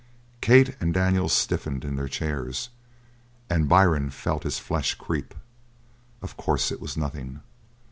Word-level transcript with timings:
Kate 0.41 0.75
and 0.79 0.95
Daniels 0.95 1.31
stiffened 1.31 1.85
in 1.85 1.95
their 1.95 2.07
chairs 2.07 2.69
and 3.51 3.69
Byrne 3.69 4.09
felt 4.09 4.41
his 4.41 4.57
flesh 4.57 4.95
creep. 4.95 5.35
Of 6.23 6.35
course 6.37 6.71
it 6.71 6.81
was 6.81 6.97
nothing. 6.97 7.41